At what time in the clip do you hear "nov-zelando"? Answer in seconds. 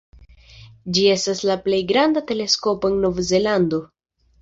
3.07-3.87